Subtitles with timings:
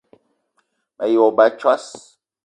[0.97, 1.85] Me yi wa ba a tsoss!